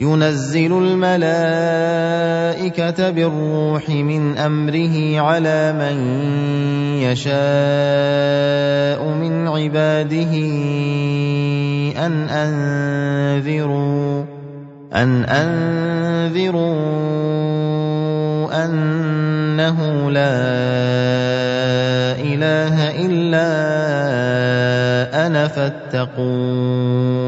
ينزل 0.00 0.72
الملائكة 0.78 1.10
بالروح 3.10 3.88
من 3.88 4.38
أمره 4.38 5.20
على 5.20 5.72
من 5.72 5.96
يشاء 7.02 7.38
من 9.04 9.48
عباده 9.48 10.34
أن 12.06 12.28
أنذروا 12.28 14.24
أن 14.94 15.24
أنذروا 15.24 16.78
أنه 18.64 20.10
لا 20.10 20.38
إله 22.16 22.90
إلا 23.06 23.48
أنا 25.26 25.48
فاتقون. 25.48 27.27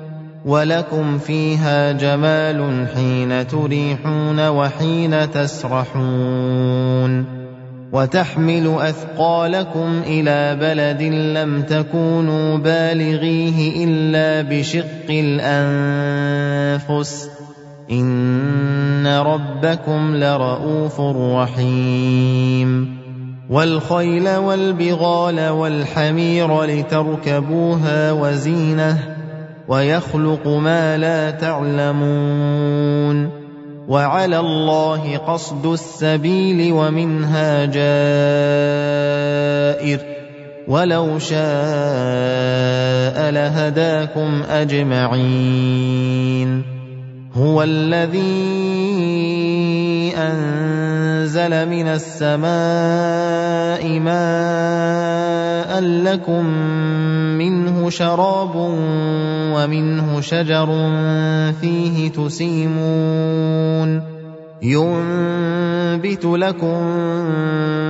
ولكم 0.45 1.17
فيها 1.17 1.91
جمال 1.91 2.87
حين 2.95 3.47
تريحون 3.47 4.47
وحين 4.47 5.31
تسرحون 5.31 7.25
وتحمل 7.93 8.75
اثقالكم 8.79 10.01
إلى 10.05 10.57
بلد 10.61 11.01
لم 11.37 11.61
تكونوا 11.61 12.57
بالغيه 12.57 13.85
الا 13.85 14.49
بشق 14.49 15.09
الانفس 15.09 17.29
ان 17.91 19.07
ربكم 19.07 20.15
لرءوف 20.15 21.01
رحيم 21.35 23.01
والخيل 23.49 24.35
والبغال 24.35 25.49
والحمير 25.49 26.63
لتركبوها 26.63 28.11
وزينه 28.11 29.10
ويخلق 29.67 30.47
ما 30.47 30.97
لا 30.97 31.31
تعلمون 31.31 33.29
وعلى 33.87 34.39
الله 34.39 35.17
قصد 35.17 35.65
السبيل 35.65 36.73
ومنها 36.73 37.65
جائر 37.65 37.91
ولو 40.67 41.19
شاء 41.19 41.41
لهداكم 43.31 44.43
أجمعين 44.49 46.01
هو 47.33 47.63
الذي 47.63 49.40
أنزل 50.17 51.69
من 51.69 51.87
السماء 51.87 52.51
ماء 53.99 55.79
لكم 55.81 56.45
منه 57.37 57.89
شراب 57.89 58.55
ومنه 59.55 60.21
شجر 60.21 60.67
فيه 61.61 62.09
تسيمون 62.11 64.01
ينبت 64.61 66.25
لكم 66.25 66.79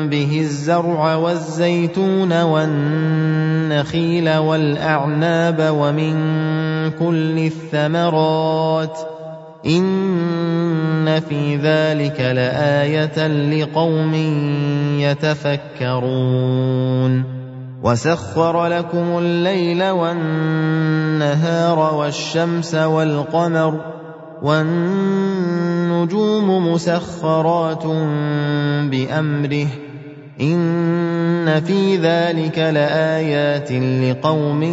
به 0.09 0.39
الزرع 0.39 1.15
والزيتون 1.15 2.41
والنخيل 2.41 4.37
والأعناب 4.37 5.69
ومن 5.71 6.15
كل 6.99 7.39
الثمرات 7.39 9.10
ان 9.65 11.19
في 11.19 11.55
ذلك 11.55 12.19
لايه 12.19 13.27
لقوم 13.27 14.13
يتفكرون 15.91 17.23
وسخر 17.83 18.67
لكم 18.67 19.17
الليل 19.17 19.83
والنهار 19.89 21.79
والشمس 21.95 22.75
والقمر 22.75 23.81
والنجوم 24.41 26.17
مسخرات 26.67 27.85
بامره 28.89 29.67
ان 30.41 31.61
في 31.61 31.97
ذلك 31.97 32.59
لايات 32.59 33.71
لقوم 33.71 34.63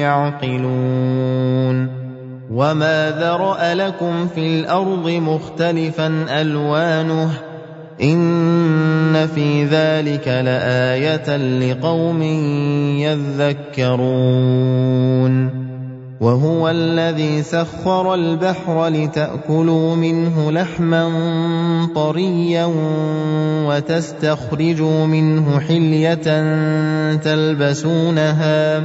يعقلون 0.00 1.97
وما 2.52 3.10
ذرا 3.10 3.74
لكم 3.74 4.28
في 4.34 4.40
الأرض 4.40 5.08
مختلفا 5.08 6.06
الوانه 6.40 7.30
إن 8.02 9.26
في 9.26 9.64
ذلك 9.64 10.28
لآية 10.28 11.36
لقوم 11.36 12.22
يذكرون 13.82 15.58
وهو 16.20 16.68
الذي 16.68 17.42
سخر 17.42 18.14
البحر 18.14 18.88
لتأكلوا 18.88 19.96
منه 19.96 20.50
لحما 20.50 21.08
طريا 21.94 22.68
وتستخرجوا 23.66 25.06
منه 25.06 25.60
حلية 25.60 26.14
تلبسونها 27.14 28.84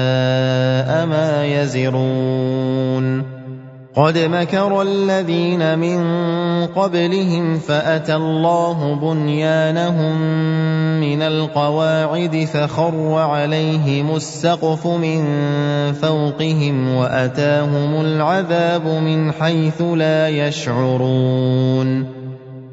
مَا 1.05 1.45
يَزِرُونَ 1.45 3.41
قَدْ 3.95 4.17
مَكَرَ 4.17 4.81
الَّذِينَ 4.81 5.79
مِن 5.79 5.99
قَبْلِهِمْ 6.67 7.59
فَأَتَى 7.59 8.15
اللَّهُ 8.15 8.95
بُنْيَانَهُم 8.95 10.15
مِّنَ 10.99 11.21
الْقَوَاعِدِ 11.21 12.45
فَخَرَّ 12.53 13.13
عَلَيْهِمُ 13.13 14.15
السَّقْفُ 14.15 14.87
مِن 14.87 15.21
فَوْقِهِمْ 15.93 16.95
وَأَتَاهُمُ 16.95 18.01
الْعَذَابُ 18.01 18.85
مِنْ 18.87 19.31
حَيْثُ 19.31 19.81
لَا 19.81 20.29
يَشْعُرُونَ 20.29 22.20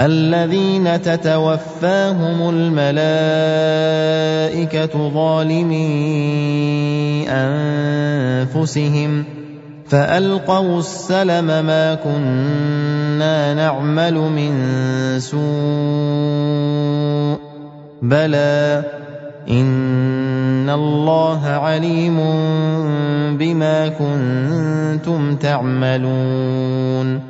الَّذِينَ 0.00 1.02
تَتَوَفَّاهُمُ 1.02 2.38
الْمَلَائِكَةُ 2.50 2.98
ظَالِمِي 5.14 5.84
أَنفُسِهِمْ 7.28 9.24
فَأَلْقَوُا 9.88 10.78
السَّلَمَ 10.78 11.46
مَا 11.46 11.94
كُنَّا 11.94 13.54
نَعْمَلُ 13.54 14.14
مِن 14.14 14.52
سُوءٍ 15.20 15.40
بَلَىٰ 18.02 18.84
إِنَّ 19.50 20.70
اللَّهَ 20.70 21.46
عَلِيمٌ 21.48 22.16
بِمَا 23.36 23.88
كُنتُمْ 23.88 25.36
تَعْمَلُونَ 25.36 27.29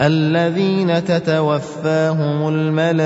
الَّذِينَ 0.00 1.04
تَتَوَفَّاهُمُ 1.04 2.48
الْمَلَائِكَةُ 2.48 3.00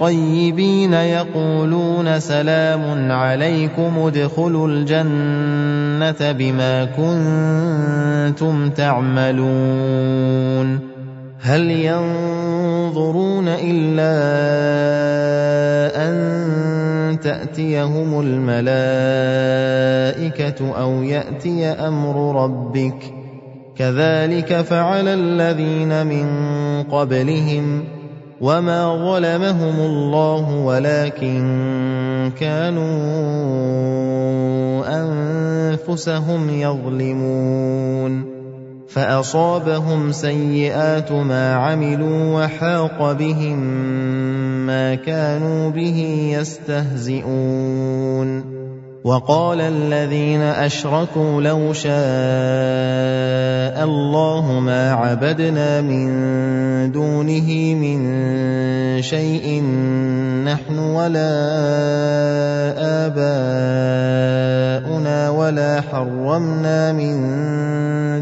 طَيِّبِينَ 0.00 0.94
يَقُولُونَ 0.94 2.20
سَلَامٌ 2.20 3.10
عَلَيْكُمُ 3.12 3.92
ادْخُلُوا 3.98 4.68
الْجَنَّةَ 4.68 6.32
بِمَا 6.32 6.84
كُنتُمْ 6.84 8.70
تَعْمَلُونَ. 8.70 9.98
هَلْ 11.42 11.70
يَنظُرُونَ 11.70 13.48
إِلَّا 13.48 14.12
أَن 16.06 16.14
تَأْتِيَهُمُ 17.20 18.20
الْمَلَائِكَةُ 18.20 18.70
أَوْ 20.80 21.02
يَأْتِيَ 21.02 21.66
أَمْرُ 21.66 22.44
رَبِّكَ 22.44 22.94
ۚ؟ 23.02 23.21
كَذَٰلِكَ 23.82 24.62
فَعَلَ 24.62 25.08
الَّذِينَ 25.08 26.06
مِن 26.06 26.26
قَبْلِهِمْ 26.82 27.82
ۚ 27.82 27.84
وَمَا 28.40 28.96
ظَلَمَهُمُ 28.96 29.76
اللَّهُ 29.80 30.46
وَلَٰكِن 30.54 31.42
كَانُوا 32.40 32.86
أَنفُسَهُمْ 35.02 36.50
يَظْلِمُونَ 36.50 38.24
فَأَصَابَهُمْ 38.88 40.12
سَيِّئَاتُ 40.12 41.12
مَا 41.12 41.54
عَمِلُوا 41.54 42.44
وَحَاقَ 42.44 43.12
بِهِم 43.12 43.58
مَّا 44.66 44.94
كَانُوا 44.94 45.70
بِهِ 45.70 45.98
يَسْتَهْزِئُونَ 46.38 47.42
وَقَالَ 49.04 49.60
الَّذِينَ 49.60 50.40
أَشْرَكُوا 50.40 51.42
لَوْ 51.42 51.72
شَاءَ 51.72 51.92
اللَّهُ 53.82 54.60
مَا 54.62 54.92
عَبَدْنَا 54.92 55.80
مِن 55.80 56.06
دُونِهِ 56.94 57.74
مِن 57.74 58.00
شَيْءٍ 59.02 59.62
نَّحْنُ 60.46 60.78
وَلَا 60.78 61.30
آبَاؤُنَا 63.10 65.18
وَلَا 65.30 65.80
حَرَّمْنَا 65.90 66.92
مِن 66.92 67.16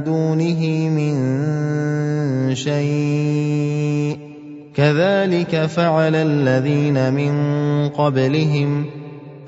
دُونِهِ 0.04 0.62
مِن 0.88 1.14
شَيْءٍ 2.54 4.16
ۚ. 4.16 4.18
كَذَٰلِكَ 4.74 5.66
فَعَلَ 5.66 6.14
الَّذِينَ 6.14 7.12
مِن 7.12 7.32
قَبْلِهِمْ 7.88 8.84
ۚ 8.84 8.99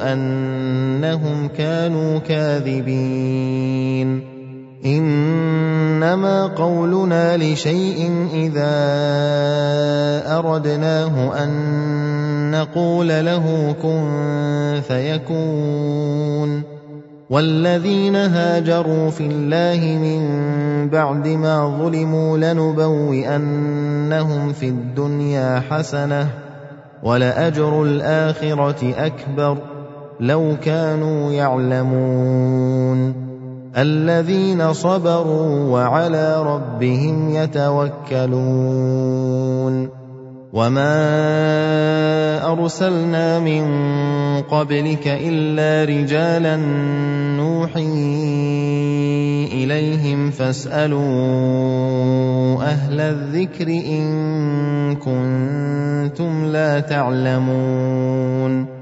أنهم 0.00 1.48
كانوا 1.48 2.18
كاذبين. 2.18 4.22
إنما 4.84 6.46
قولنا 6.46 7.36
لشيء 7.36 8.28
إذا 8.34 8.72
أردناه 10.38 11.44
أن 11.44 11.50
نقول 12.50 13.08
له 13.08 13.74
كن 13.82 14.80
فيكون. 14.88 16.62
والذين 17.30 18.16
هاجروا 18.16 19.10
في 19.10 19.26
الله 19.26 19.98
من 19.98 20.22
بعد 20.88 21.28
ما 21.28 21.78
ظلموا 21.78 22.38
لنبوئنهم 22.38 24.52
في 24.52 24.68
الدنيا 24.68 25.62
حسنة 25.70 26.28
ولأجر 27.02 27.82
الآخرة 27.82 29.06
أكبر. 29.06 29.71
لو 30.20 30.56
كانوا 30.62 31.32
يعلمون. 31.32 33.14
الذين 33.76 34.72
صبروا 34.72 35.70
وعلى 35.70 36.42
ربهم 36.42 37.30
يتوكلون. 37.30 38.42
وما 40.52 42.52
أرسلنا 42.52 43.40
من 43.40 43.64
قبلك 44.42 45.08
إلا 45.08 45.84
رجالا 45.88 46.56
نوحي 47.36 47.92
إليهم 49.52 50.30
فاسألوا 50.30 51.02
أهل 52.62 53.00
الذكر 53.00 53.68
إن 53.68 54.96
كنتم 54.96 56.44
لا 56.44 56.80
تعلمون. 56.80 58.81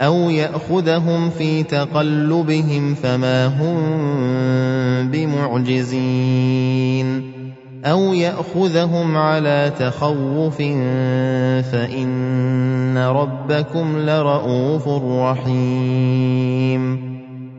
أَوْ 0.00 0.30
يَأْخُذَهُمْ 0.30 1.30
فِي 1.30 1.62
تَقَلُّبِهِمْ 1.62 2.94
فَمَا 2.94 3.46
هُم 3.46 3.76
بِمُعْجِزِينَ 5.10 7.06
أَوْ 7.84 8.12
يَأْخُذَهُمْ 8.12 9.16
عَلَىٰ 9.16 9.72
تَخَوُّفٍ 9.78 10.56
فَإِنَّ 11.72 12.98
رَبَّكُمْ 12.98 13.98
لَرَءُوفٌ 13.98 14.88
رَّحِيمٌ 15.02 17.05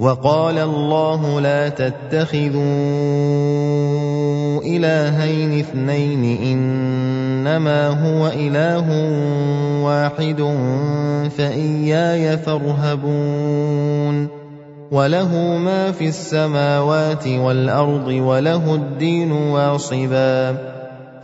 وقال 0.00 0.58
الله 0.58 1.40
لا 1.40 1.68
تتخذوا 1.68 2.60
إلهين 4.60 5.58
اثنين 5.58 6.38
إنما 6.42 7.88
هو 7.88 8.26
إله 8.28 8.86
واحد 9.84 10.40
فإياي 11.36 12.38
فارهبون 12.38 14.28
وله 14.90 15.56
ما 15.56 15.92
في 15.92 16.08
السماوات 16.08 17.26
والأرض 17.26 18.08
وله 18.08 18.74
الدين 18.74 19.32
واصبا 19.32 20.56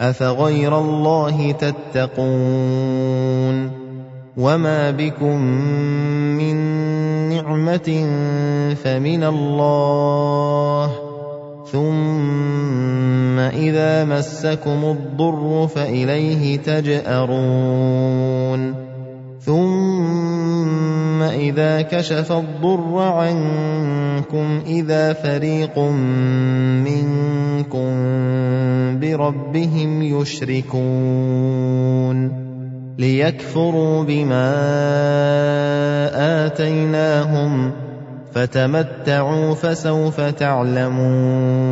أفغير 0.01 0.79
الله 0.79 1.53
تتقون 1.53 2.23
وما 4.37 4.91
بكم 4.91 5.41
من 6.41 6.57
نعمه 7.29 8.09
فمن 8.85 9.25
الله 9.25 10.93
ثم 11.73 13.39
اذا 13.39 14.05
مسكم 14.05 14.85
الضر 14.85 15.69
فاليه 15.75 16.57
تجارون 16.57 17.73
ثم 19.41 21.23
اذا 21.23 21.83
كشف 21.83 22.33
الضر 22.33 22.99
عنكم 22.99 24.61
اذا 24.67 25.13
فريق 25.13 25.79
منكم 26.89 27.93
بربهم 29.01 30.03
يشركون 30.03 31.63
ليكفروا 33.03 34.05
بما 34.05 34.55
آتيناهم 36.47 37.73
فتمتعوا 38.33 39.55
فسوف 39.55 40.21
تعلمون 40.21 41.63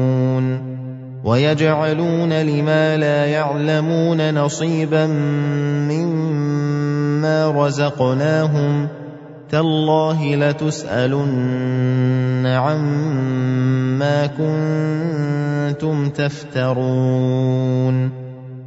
ويجعلون 1.25 2.32
لما 2.32 2.96
لا 2.96 3.26
يعلمون 3.26 4.34
نصيبا 4.34 5.06
مما 5.87 7.50
رزقناهم 7.50 8.88
تالله 9.50 10.34
لتسألن 10.34 12.46
عما 12.46 14.26
كنتم 14.26 16.08
تفترون 16.08 18.19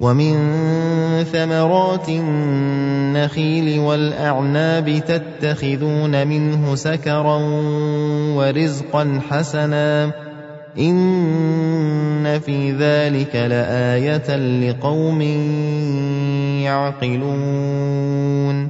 ومن 0.00 0.34
ثمرات 1.24 2.08
النخيل 2.08 3.80
والأعناب 3.80 5.02
تتخذون 5.06 6.26
منه 6.26 6.74
سكرا 6.74 7.36
ورزقا 8.36 9.20
حسنا 9.30 10.12
إن 10.78 12.38
في 12.38 12.72
ذلك 12.72 13.36
لآية 13.36 14.36
لقوم 14.36 15.22
يعقلون 16.62 18.69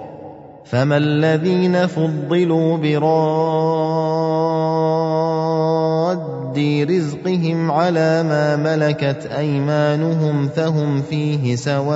فما 0.71 0.97
الذين 0.97 1.87
فضلوا 1.87 2.77
براد 2.77 3.11
رزقهم 6.89 7.71
على 7.71 8.23
ما 8.23 8.55
ملكت 8.55 9.29
ايمانهم 9.37 10.47
فهم 10.47 11.01
فيه 11.01 11.55
سواء 11.55 11.91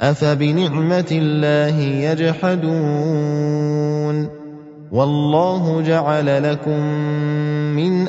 افبنعمه 0.00 1.08
الله 1.12 1.78
يجحدون 2.10 3.60
والله 4.92 5.82
جعل 5.82 6.52
لكم 6.52 6.80
من 7.76 8.08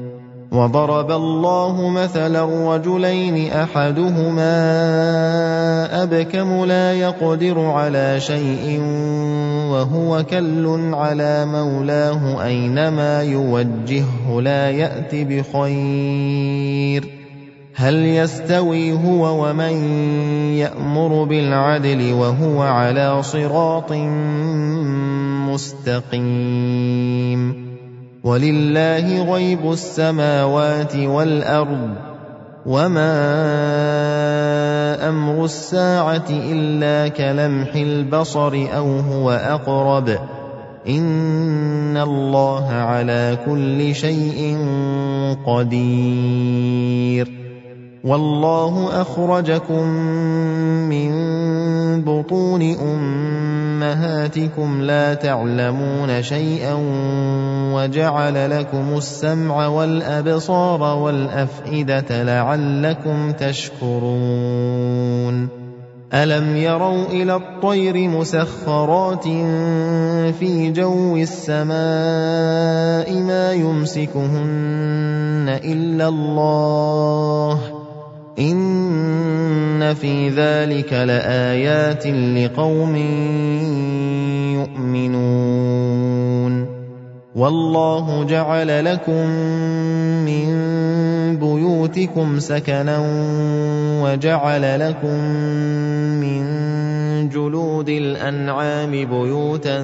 وضرب 0.51 1.11
الله 1.11 1.89
مثلا 1.89 2.75
رجلين 2.75 3.51
أحدهما 3.51 4.53
أبكم 6.03 6.65
لا 6.65 6.93
يقدر 6.93 7.59
على 7.59 8.19
شيء 8.19 8.81
وهو 9.71 10.23
كل 10.23 10.91
على 10.93 11.45
مولاه 11.45 12.45
أينما 12.45 13.23
يوجهه 13.23 14.41
لا 14.41 14.69
يات 14.69 15.15
بخير. 15.15 17.03
هل 17.75 18.05
يستوي 18.05 18.91
هو 18.91 19.45
ومن 19.45 19.73
يأمر 20.53 21.23
بالعدل 21.23 22.13
وهو 22.13 22.61
على 22.61 23.23
صراط 23.23 23.91
مستقيم؟ 25.51 26.60
ولله 28.23 29.33
غيب 29.33 29.71
السماوات 29.71 30.95
والأرض 30.95 31.89
وما 32.65 33.09
أمر 35.09 35.45
الساعة 35.45 36.29
إلا 36.29 37.07
كلمح 37.07 37.75
البصر 37.75 38.67
أو 38.77 38.99
هو 38.99 39.31
أقرب 39.31 40.09
إن 40.87 41.97
الله 41.97 42.69
على 42.69 43.37
كل 43.45 43.95
شيء 43.95 44.57
قدير 45.45 47.40
والله 48.03 49.01
أخرجكم 49.01 49.87
من 50.89 51.11
بطون 52.01 52.61
أمهاتكم 53.81 54.81
لا 54.81 55.13
تعلمون 55.13 56.23
شيئا 56.23 56.77
وجعل 57.73 58.59
لكم 58.59 58.97
السمع 58.97 59.67
والأبصار 59.67 60.81
والأفئدة 60.81 62.23
لعلكم 62.23 63.31
تشكرون. 63.31 64.81
ألم 66.13 66.57
يروا 66.57 67.05
إلى 67.05 67.35
الطير 67.35 68.09
مسخرات 68.09 69.23
في 70.39 70.71
جو 70.71 71.17
السماء 71.17 71.71
ما 73.21 73.53
يمسكهن 73.53 75.59
إلا 75.63 76.07
الله 76.07 77.70
إِنَّ 78.41 79.93
فِي 79.93 80.29
ذَلِكَ 80.29 80.93
لَآيَاتٍ 80.93 82.07
لِقَوْمٍ 82.07 82.95
يُؤْمِنُونَ 84.57 86.53
وَاللَّهُ 87.35 88.23
جَعَلَ 88.23 88.85
لَكُم 88.85 89.25
مِّن 90.25 90.47
بُيُوتِكُمْ 91.37 92.39
سَكَنًا 92.39 92.97
وَجَعَلَ 94.03 94.79
لَكُم 94.79 95.17
مِّن 96.23 96.41
جُلُودِ 97.29 97.89
الْأَنْعَامِ 97.89 98.91
بُيُوتًا 98.91 99.77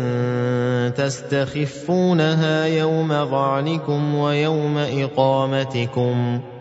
تَسْتَخِفُّونَهَا 0.89 2.65
يَوْمَ 2.65 3.07
ظَعْنِكُمْ 3.31 4.15
وَيَوْمَ 4.15 4.77
إِقَامَتِكُمْ 4.77 6.37
ۖ 6.37 6.56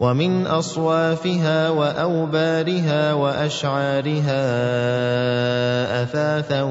ومن 0.00 0.46
أصوافها 0.46 1.70
وأوبارها 1.70 3.14
وأشعارها 3.14 4.42
أثاثا 6.02 6.62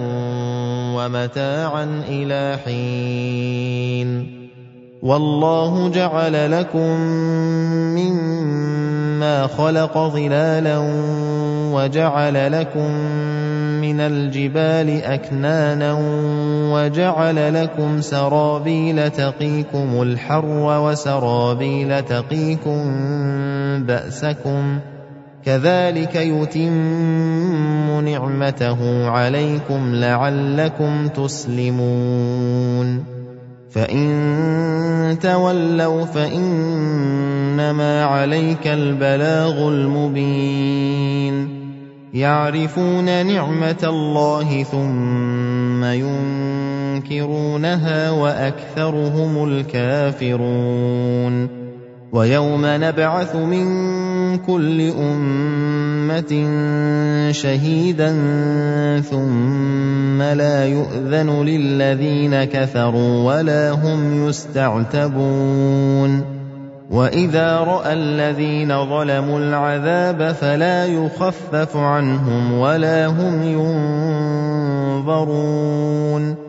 ومتاعا 0.97 2.03
إلى 2.09 2.57
حين. 2.65 4.38
والله 5.03 5.89
جعل 5.89 6.51
لكم 6.51 6.99
مما 7.95 9.47
خلق 9.47 9.97
ظلالا 9.97 10.77
وجعل 11.73 12.51
لكم 12.51 12.91
من 13.81 13.99
الجبال 13.99 15.03
أكنانا 15.03 15.97
وجعل 16.73 17.63
لكم 17.63 18.01
سرابيل 18.01 19.09
تقيكم 19.09 20.01
الحر 20.01 20.79
وسرابيل 20.81 22.01
تقيكم 22.01 22.83
بأسكم 23.83 24.79
كذلك 25.45 26.15
يتم 26.15 28.05
نعمته 28.05 29.09
عليكم 29.09 29.95
لعلكم 29.95 31.07
تسلمون 31.07 32.79
فان 33.71 35.17
تولوا 35.21 36.05
فانما 36.05 38.03
عليك 38.03 38.67
البلاغ 38.67 39.69
المبين 39.69 41.59
يعرفون 42.13 43.25
نعمه 43.25 43.83
الله 43.83 44.63
ثم 44.63 45.83
ينكرونها 47.03 48.11
واكثرهم 48.11 49.43
الكافرون 49.43 51.58
ويوم 52.11 52.61
نبعث 52.65 53.35
من 53.35 53.67
كل 54.37 54.91
أمة 54.91 56.47
شهيدا 57.31 58.11
ثم 59.01 60.21
لا 60.21 60.65
يؤذن 60.65 61.43
للذين 61.43 62.43
كفروا 62.43 63.33
ولا 63.33 63.71
هم 63.71 64.27
يستعتبون 64.27 65.59
وإذا 66.91 67.57
رأى 67.57 67.93
الذين 67.93 68.85
ظلموا 68.85 69.39
العذاب 69.39 70.31
فلا 70.31 70.85
يخفف 70.85 71.77
عنهم 71.77 72.53
ولا 72.53 73.07
هم 73.07 73.43
ينظرون 75.03 76.48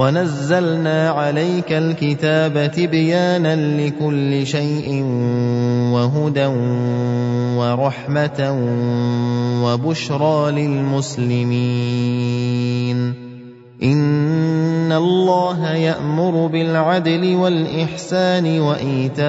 ونزلنا 0.00 1.10
عليك 1.10 1.72
الكتاب 1.72 2.70
تبيانا 2.70 3.56
لكل 3.56 4.46
شيء 4.46 5.04
وهدى 5.92 6.46
ورحمه 7.60 8.40
وبشرى 9.64 10.50
للمسلمين 10.52 11.60
إِنَّ 13.82 14.92
اللَّهَ 14.92 15.72
يَأْمُرُ 15.72 16.46
بِالْعَدْلِ 16.46 17.34
وَالْإِحْسَانِ 17.34 18.60
وَإِيتَاءِ 18.60 19.24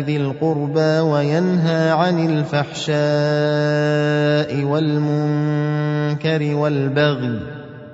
ذِي 0.00 0.16
الْقُرْبَىٰ 0.16 1.00
وَيَنْهَىٰ 1.00 1.90
عَنِ 1.90 2.26
الْفَحْشَاءِ 2.28 2.94
وَالْمُنكَرِ 4.64 6.56
وَالْبَغْيِ 6.56 7.38
ۚ 7.40 7.53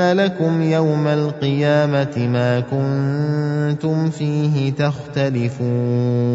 لَكُمْ 0.00 0.62
يَوْمَ 0.62 1.06
الْقِيَامَةِ 1.06 2.16
مَا 2.18 2.60
كُنتُمْ 2.60 4.10
فِيهِ 4.10 4.72
تَخْتَلِفُونَ 4.72 6.32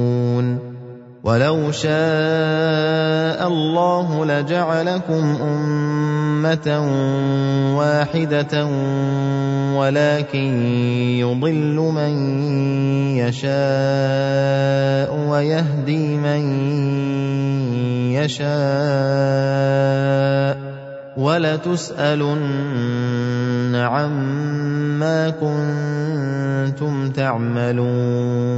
وَلَوْ 1.24 1.72
شَاءَ 1.72 3.48
اللَّهُ 3.48 4.26
لَجَعَلَكُمْ 4.26 5.24
أُمَّةً 5.42 6.68
وَاحِدَةً 7.78 8.66
وَلَٰكِن 9.76 10.52
يُضِلُّ 11.20 11.76
مَن 11.76 12.14
يَشَاءُ 13.18 15.10
وَيَهْدِي 15.30 16.18
مَن 16.18 16.42
يَشَاءُ 18.16 18.58
وَلَتُسْأَلُنَّ 21.18 22.46
عَمَّا 23.76 25.30
كُنتُمْ 25.30 27.10
تَعْمَلُونَ. 27.10 28.58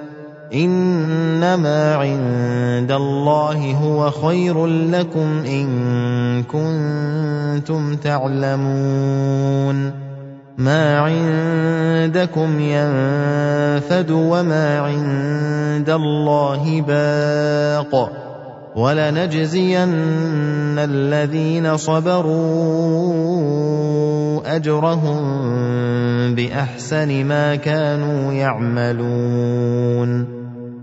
إِنَّمَا 0.53 1.95
عِندَ 1.95 2.91
اللَّهِ 2.91 3.73
هُوَ 3.73 4.11
خَيْرٌ 4.11 4.65
لَّكُمْ 4.67 5.43
إِن 5.47 5.67
كُنتُمْ 6.43 7.95
تَعْلَمُونَ. 7.95 9.91
مَا 10.57 10.99
عِندَكُمْ 10.99 12.59
يَنفَدُ 12.59 14.11
وَمَا 14.11 14.79
عِندَ 14.79 15.89
اللَّهِ 15.89 16.81
بَاقٍ 16.87 18.09
ۗ. 18.09 18.11
وَلَنَجْزِيَنَّ 18.75 20.79
الَّذِينَ 20.79 21.77
صَبَرُوا 21.77 23.21
أَجْرَهُم 24.55 25.21
بِأَحْسَنِ 26.35 27.25
مَا 27.25 27.55
كَانُوا 27.55 28.33
يَعْمَلُونَ. 28.33 30.40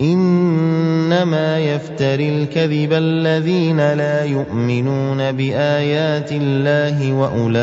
إنما 0.00 1.58
يفتري 1.58 2.28
الكذب 2.28 2.92
الذين 2.92 3.92
لا 3.92 4.24
يؤمنون 4.24 5.32
بآيات 5.32 6.32
الله 6.32 7.12
وأولئك 7.12 7.60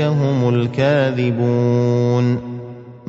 هم 0.00 0.48
الكاذبون 0.48 2.49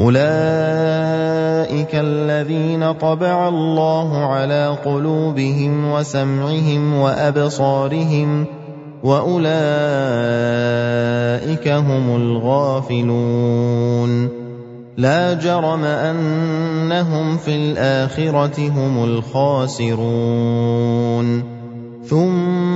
اولئك 0.00 1.94
الذين 1.94 2.92
طبع 2.92 3.48
الله 3.48 4.16
على 4.16 4.76
قلوبهم 4.84 5.90
وسمعهم 5.90 6.94
وابصارهم 6.94 8.46
واولئك 9.04 9.68
هم 11.68 12.16
الغافلون 12.16 13.26
لا 14.96 15.34
جرم 15.34 15.84
انهم 15.84 17.36
في 17.36 17.56
الاخره 17.56 18.68
هم 18.68 19.04
الخاسرون 19.04 19.96
ثم 22.04 22.75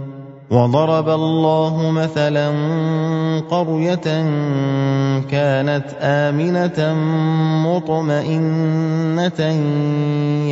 وضرب 0.51 1.09
الله 1.09 1.91
مثلا 1.91 2.49
قرية 3.49 4.07
كانت 5.31 5.85
آمنة 6.01 6.93
مطمئنة 7.67 9.41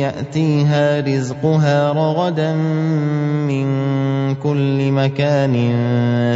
يأتيها 0.00 1.00
رزقها 1.00 1.92
رغدا 1.92 2.54
من 3.44 3.66
كل 4.34 4.92
مكان 4.92 5.56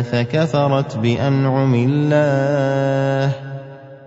فكفرت 0.03 0.97
بأنعم 0.97 1.75
الله 1.75 3.44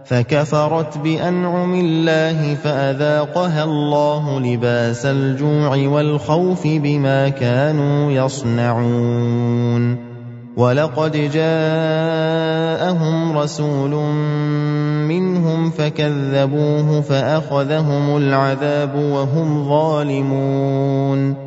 فكفرت 0.07 0.97
بأنعم 0.97 1.75
الله 1.75 2.55
فأذاقها 2.55 3.63
الله 3.63 4.39
لباس 4.39 5.05
الجوع 5.05 5.87
والخوف 5.87 6.67
بما 6.67 7.29
كانوا 7.29 8.11
يصنعون. 8.11 10.07
ولقد 10.57 11.11
جاءهم 11.33 12.97
رسول 13.37 13.91
منهم 15.07 15.69
فكذبوه 15.69 17.01
فأخذهم 17.01 18.17
العذاب 18.17 18.95
وهم 18.95 19.69
ظالمون. 19.69 21.46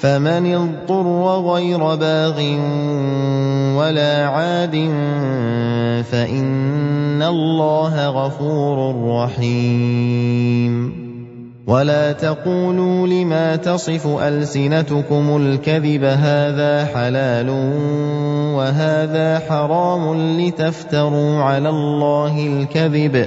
فمن 0.00 0.54
اضطر 0.54 1.40
غير 1.52 1.78
باغ 1.94 2.38
ولا 3.78 4.26
عاد 4.26 4.74
فإن 6.10 7.22
الله 7.22 8.08
غفور 8.08 8.94
رحيم. 9.24 11.00
ولا 11.66 12.12
تقولوا 12.12 13.06
لما 13.06 13.56
تصف 13.56 14.06
ألسنتكم 14.06 15.36
الكذب 15.36 16.04
هذا 16.04 16.84
حلال 16.84 17.50
وهذا 18.56 19.38
حرام 19.48 20.14
لتفتروا 20.40 21.42
على 21.42 21.68
الله 21.68 22.46
الكذب. 22.46 23.26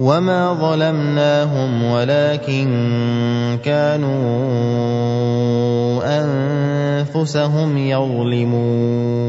وما 0.00 0.52
ظلمناهم 0.54 1.84
ولكن 1.84 2.68
كانوا 3.64 4.40
انفسهم 6.20 7.76
يظلمون 7.78 9.20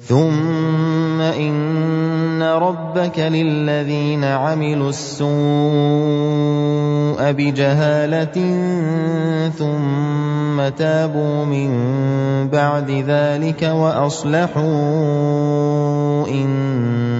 ثم 0.00 1.20
ان 1.20 2.42
ربك 2.42 3.18
للذين 3.18 4.24
عملوا 4.24 4.88
السوء 4.88 5.30
بجهاله 7.32 8.36
ثم 9.58 10.68
تابوا 10.68 11.44
من 11.44 11.70
بعد 12.48 12.90
ذلك 12.90 13.62
واصلحوا 13.62 14.62
إن 16.28 17.19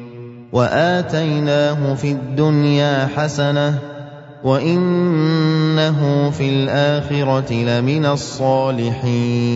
وَآتَيْنَاهُ 0.51 1.95
فِي 1.95 2.11
الدُّنْيَا 2.11 3.07
حَسَنَةً 3.15 3.79
وَإِنَّهُ 4.43 6.29
فِي 6.29 6.49
الْآخِرَةِ 6.49 7.53
لَمِنَ 7.53 8.05
الصَّالِحِينَ. 8.05 9.55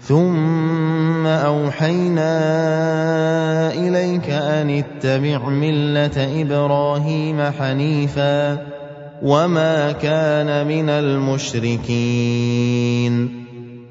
ثُمَّ 0.00 1.26
أَوْحَيْنَا 1.26 2.32
إِلَيْكَ 3.72 4.30
أَنِ 4.30 4.70
اتَّبِعْ 4.70 5.48
مِلَّةَ 5.48 6.42
إِبْرَاهِيمَ 6.42 7.42
حَنِيفًا 7.42 8.58
وَمَا 9.22 9.92
كَانَ 9.92 10.66
مِنَ 10.66 10.88
الْمُشْرِكِينَ. 10.88 13.43